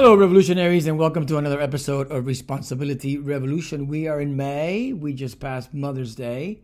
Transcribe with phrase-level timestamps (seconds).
[0.00, 3.88] Hello, revolutionaries, and welcome to another episode of Responsibility Revolution.
[3.88, 4.92] We are in May.
[4.92, 6.60] We just passed Mother's Day.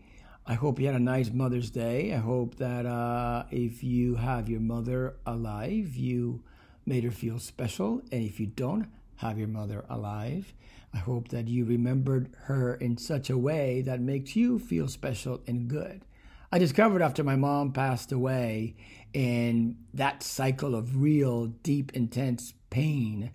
[0.46, 2.14] I hope you had a nice Mother's Day.
[2.14, 6.44] I hope that uh, if you have your mother alive, you
[6.86, 8.02] made her feel special.
[8.12, 10.54] And if you don't have your mother alive,
[10.94, 15.42] I hope that you remembered her in such a way that makes you feel special
[15.48, 16.04] and good.
[16.52, 18.76] I discovered after my mom passed away
[19.12, 23.30] and that cycle of real, deep, intense pain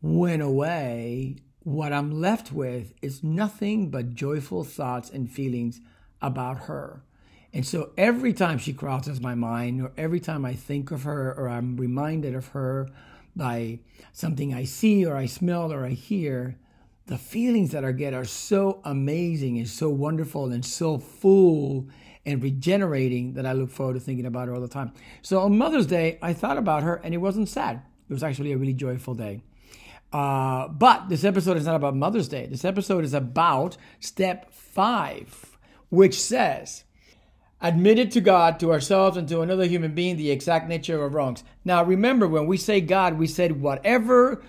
[0.00, 5.80] went away, what I'm left with is nothing but joyful thoughts and feelings
[6.20, 7.04] about her.
[7.52, 11.32] And so every time she crosses my mind, or every time I think of her,
[11.32, 12.88] or I'm reminded of her
[13.36, 13.78] by
[14.12, 16.56] something I see, or I smell, or I hear,
[17.06, 21.86] the feelings that I get are so amazing and so wonderful and so full
[22.26, 24.92] and regenerating that I look forward to thinking about her all the time.
[25.22, 27.82] So on Mother's Day, I thought about her and it wasn't sad.
[28.08, 29.42] It was actually a really joyful day.
[30.12, 32.46] Uh, but this episode is not about Mother's Day.
[32.46, 35.56] This episode is about step five,
[35.88, 36.84] which says,
[37.62, 41.44] admitted to God, to ourselves, and to another human being the exact nature of wrongs.
[41.64, 44.42] Now, remember, when we say God, we said whatever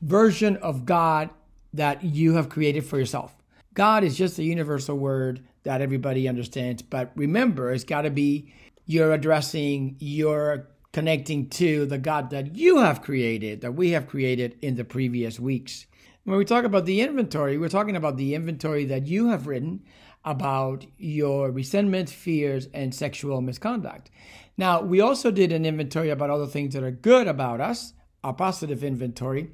[0.00, 1.30] version of God
[1.74, 3.34] that you have created for yourself.
[3.74, 6.82] God is just a universal word that everybody understands.
[6.82, 8.52] But remember, it's got to be
[8.86, 14.58] you're addressing, you're connecting to the God that you have created, that we have created
[14.60, 15.86] in the previous weeks.
[16.24, 19.84] When we talk about the inventory, we're talking about the inventory that you have written
[20.24, 24.10] about your resentment, fears, and sexual misconduct.
[24.56, 27.94] Now, we also did an inventory about all the things that are good about us,
[28.22, 29.50] a positive inventory.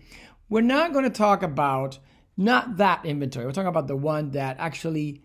[0.48, 1.98] We're not going to talk about
[2.36, 3.46] not that inventory.
[3.46, 5.22] We're talking about the one that actually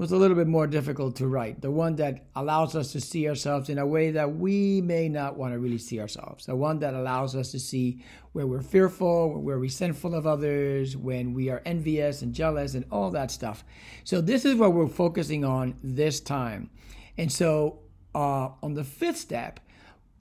[0.00, 1.60] was a little bit more difficult to write.
[1.60, 5.36] The one that allows us to see ourselves in a way that we may not
[5.36, 6.46] want to really see ourselves.
[6.46, 8.02] The one that allows us to see
[8.32, 12.86] where we're fearful, where we're resentful of others, when we are envious and jealous and
[12.90, 13.62] all that stuff.
[14.04, 16.70] So this is what we're focusing on this time.
[17.18, 17.80] And so
[18.14, 19.60] uh, on the fifth step,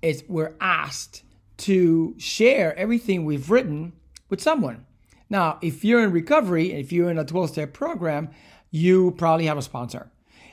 [0.02, 1.24] is we're asked
[1.60, 3.94] to share everything we've written
[4.28, 4.86] with someone.
[5.30, 8.30] Now, if you're in recovery, if you're in a 12 step program,
[8.72, 10.12] you probably have a sponsor.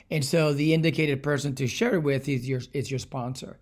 [0.09, 3.59] And so the indicated person to share it with is your, is your sponsor.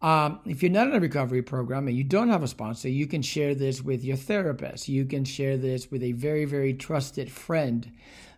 [0.00, 3.06] Um, if you're not in a recovery program and you don't have a sponsor, you
[3.06, 4.88] can share this with your therapist.
[4.88, 7.90] You can share this with a very, very trusted friend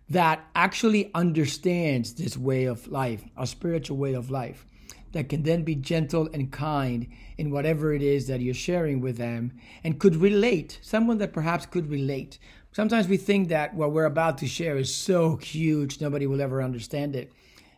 [0.08, 4.66] that actually understands this way of life, a spiritual way of life,
[5.12, 7.06] that can then be gentle and kind
[7.36, 9.52] in whatever it is that you're sharing with them
[9.84, 12.38] and could relate, someone that perhaps could relate
[12.72, 16.62] Sometimes we think that what we're about to share is so huge, nobody will ever
[16.62, 17.32] understand it.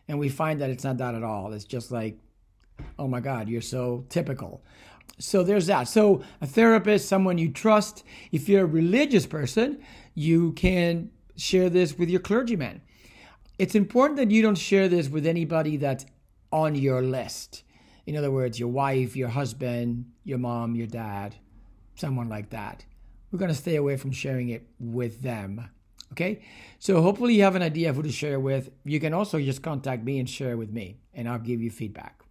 [0.07, 1.53] And we find that it's not that at all.
[1.53, 2.19] It's just like,
[2.99, 4.63] oh my God, you're so typical.
[5.17, 5.87] So there's that.
[5.87, 8.03] So a therapist, someone you trust.
[8.31, 9.81] If you're a religious person,
[10.13, 12.81] you can share this with your clergyman.
[13.57, 16.05] It's important that you don't share this with anybody that's
[16.51, 17.63] on your list.
[18.05, 21.35] In other words, your wife, your husband, your mom, your dad,
[21.95, 22.85] someone like that
[23.33, 25.67] we're going to stay away from sharing it with them.
[26.11, 26.45] Okay,
[26.77, 28.69] so hopefully you have an idea who to share with.
[28.85, 32.21] You can also just contact me and share with me, and I'll give you feedback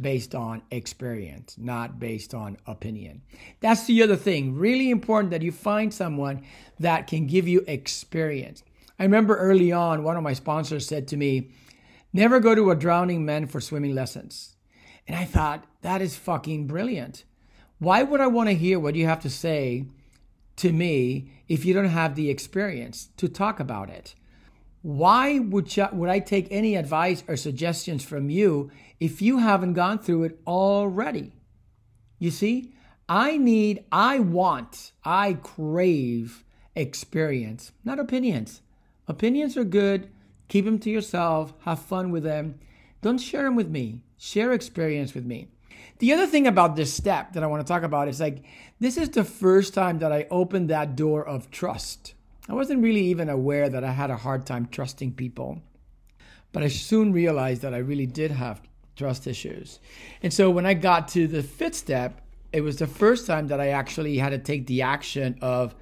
[0.00, 3.22] based on experience, not based on opinion.
[3.60, 4.56] That's the other thing.
[4.56, 6.42] Really important that you find someone
[6.80, 8.64] that can give you experience.
[8.98, 11.52] I remember early on, one of my sponsors said to me,
[12.12, 14.56] Never go to a drowning man for swimming lessons.
[15.06, 17.22] And I thought, that is fucking brilliant.
[17.78, 19.86] Why would I want to hear what you have to say
[20.58, 24.14] to me if you don't have the experience to talk about it.
[24.82, 28.70] Why would, you, would I take any advice or suggestions from you
[29.00, 31.32] if you haven't gone through it already?
[32.18, 32.72] You see,
[33.08, 36.44] I need, I want, I crave
[36.76, 38.60] experience, not opinions.
[39.08, 40.10] Opinions are good.
[40.48, 41.54] Keep them to yourself.
[41.60, 42.58] Have fun with them.
[43.00, 44.02] Don't share them with me.
[44.18, 45.48] Share experience with me.
[45.98, 48.44] The other thing about this step that I want to talk about is like,
[48.80, 52.14] this is the first time that I opened that door of trust.
[52.48, 55.60] I wasn't really even aware that I had a hard time trusting people,
[56.52, 58.62] but I soon realized that I really did have
[58.96, 59.80] trust issues.
[60.22, 62.22] And so when I got to the fifth step,
[62.52, 65.74] it was the first time that I actually had to take the action of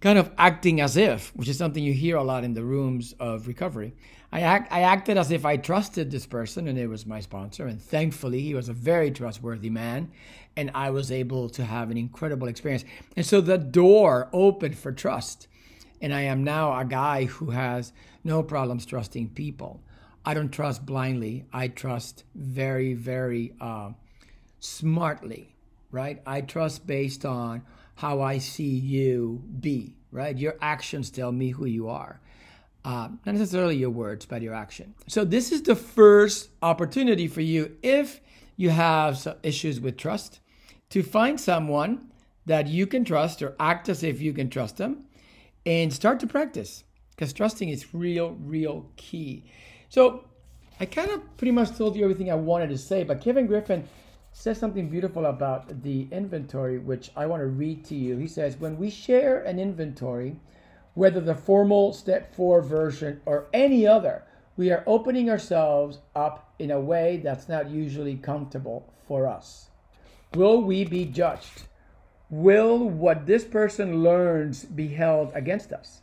[0.00, 3.14] kind of acting as if, which is something you hear a lot in the rooms
[3.18, 3.94] of recovery.
[4.32, 7.66] I, act, I acted as if I trusted this person, and it was my sponsor.
[7.66, 10.10] And thankfully, he was a very trustworthy man,
[10.56, 12.84] and I was able to have an incredible experience.
[13.16, 15.48] And so the door opened for trust.
[16.02, 19.80] And I am now a guy who has no problems trusting people.
[20.24, 21.46] I don't trust blindly.
[21.52, 23.92] I trust very, very uh,
[24.58, 25.55] smartly,
[25.90, 26.22] right?
[26.26, 27.62] I trust based on
[27.96, 30.36] how I see you be, right?
[30.36, 32.20] Your actions tell me who you are.
[32.84, 34.94] Uh, not necessarily your words, but your action.
[35.08, 38.20] So, this is the first opportunity for you if
[38.56, 40.38] you have issues with trust
[40.90, 42.12] to find someone
[42.44, 45.04] that you can trust or act as if you can trust them
[45.64, 49.42] and start to practice because trusting is real, real key.
[49.88, 50.24] So,
[50.78, 53.88] I kind of pretty much told you everything I wanted to say, but Kevin Griffin
[54.38, 58.18] says something beautiful about the inventory, which I want to read to you.
[58.18, 60.36] He says, When we share an inventory,
[60.92, 64.24] whether the formal step four version or any other,
[64.54, 69.70] we are opening ourselves up in a way that's not usually comfortable for us.
[70.34, 71.62] Will we be judged?
[72.28, 76.02] Will what this person learns be held against us?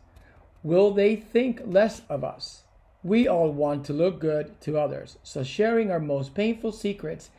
[0.64, 2.64] Will they think less of us?
[3.04, 7.30] We all want to look good to others, so sharing our most painful secrets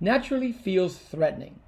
[0.00, 1.60] naturally feels threatening.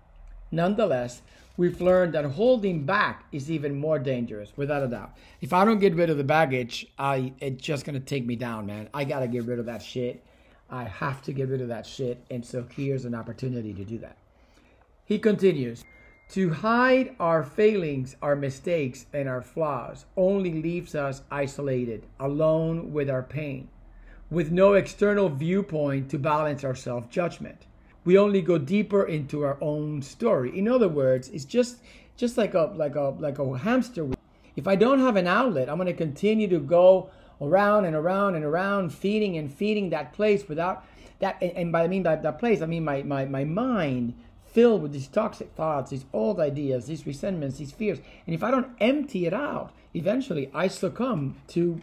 [0.50, 1.22] Nonetheless,
[1.56, 5.16] we've learned that holding back is even more dangerous, without a doubt.
[5.40, 8.66] If I don't get rid of the baggage, I it's just gonna take me down,
[8.66, 8.88] man.
[8.94, 10.24] I gotta get rid of that shit.
[10.70, 13.98] I have to get rid of that shit, and so here's an opportunity to do
[13.98, 14.16] that.
[15.04, 15.84] He continues.
[16.30, 23.10] To hide our failings, our mistakes, and our flaws only leaves us isolated, alone with
[23.10, 23.68] our pain,
[24.30, 27.66] with no external viewpoint to balance our self judgment
[28.04, 30.56] we only go deeper into our own story.
[30.56, 31.78] In other words, it's just
[32.16, 34.16] just like a like a like a hamster wheel.
[34.56, 37.10] If I don't have an outlet, I'm going to continue to go
[37.40, 40.84] around and around and around, feeding and feeding that place without
[41.20, 41.42] that.
[41.42, 44.14] And by I mean by that place, I mean my my my mind
[44.44, 47.98] filled with these toxic thoughts, these old ideas, these resentments, these fears.
[48.26, 51.80] And if I don't empty it out, eventually I succumb to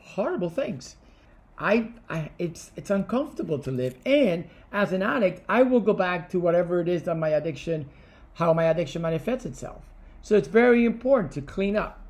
[0.00, 0.96] horrible things.
[1.60, 3.94] I, I it's it's uncomfortable to live.
[4.06, 7.88] And as an addict i will go back to whatever it is that my addiction
[8.34, 9.82] how my addiction manifests itself.
[10.22, 12.00] So it's very important to clean up.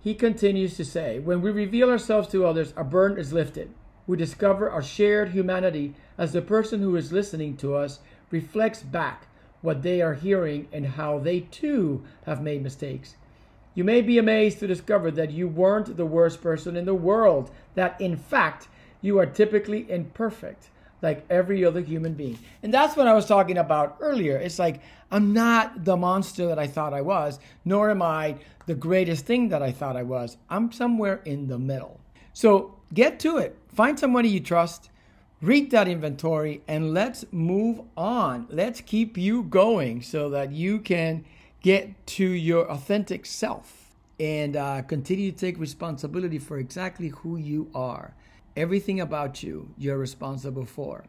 [0.00, 3.72] He continues to say when we reveal ourselves to others a burden is lifted.
[4.06, 8.00] We discover our shared humanity as the person who is listening to us
[8.30, 9.28] reflects back
[9.62, 13.14] what they are hearing and how they too have made mistakes
[13.74, 17.50] you may be amazed to discover that you weren't the worst person in the world,
[17.74, 18.68] that in fact,
[19.00, 20.68] you are typically imperfect
[21.02, 22.38] like every other human being.
[22.62, 24.38] And that's what I was talking about earlier.
[24.38, 24.80] It's like,
[25.10, 28.36] I'm not the monster that I thought I was, nor am I
[28.66, 30.38] the greatest thing that I thought I was.
[30.48, 32.00] I'm somewhere in the middle.
[32.32, 33.56] So get to it.
[33.68, 34.88] Find somebody you trust,
[35.42, 38.46] read that inventory, and let's move on.
[38.48, 41.24] Let's keep you going so that you can
[41.64, 47.70] get to your authentic self and uh, continue to take responsibility for exactly who you
[47.74, 48.14] are.
[48.54, 51.04] Everything about you, you're responsible for.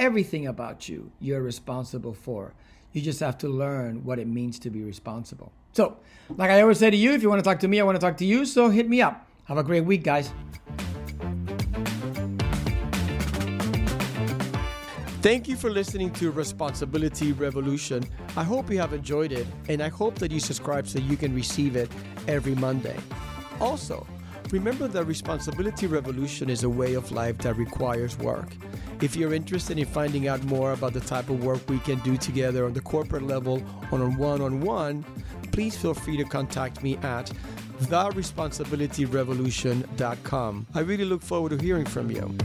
[0.00, 2.52] Everything about you, you're responsible for.
[2.92, 5.52] You just have to learn what it means to be responsible.
[5.72, 5.98] So,
[6.36, 7.94] like I always say to you, if you want to talk to me, I want
[7.94, 8.44] to talk to you.
[8.44, 9.24] So hit me up.
[9.44, 10.32] Have a great week, guys.
[15.22, 18.02] Thank you for listening to Responsibility Revolution.
[18.36, 21.32] I hope you have enjoyed it, and I hope that you subscribe so you can
[21.32, 21.88] receive it
[22.26, 22.96] every Monday.
[23.60, 24.04] Also,
[24.50, 28.48] remember that Responsibility Revolution is a way of life that requires work.
[29.00, 32.16] If you're interested in finding out more about the type of work we can do
[32.16, 33.62] together on the corporate level
[33.92, 35.04] or on one on one,
[35.52, 37.30] please feel free to contact me at
[37.82, 40.66] theresponsibilityrevolution.com.
[40.74, 42.36] I really look forward to hearing from you.